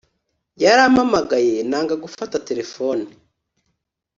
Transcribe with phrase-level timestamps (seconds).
[0.63, 3.05] Yaramamagaye nanga gufata telephone